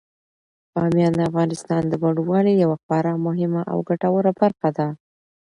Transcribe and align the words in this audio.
بامیان 0.73 1.13
د 1.15 1.21
افغانستان 1.29 1.81
د 1.87 1.93
بڼوالۍ 2.01 2.53
یوه 2.63 2.77
خورا 2.83 3.13
مهمه 3.25 3.61
او 3.71 3.77
ګټوره 3.89 4.31
برخه 4.41 4.69
ده. 4.77 4.87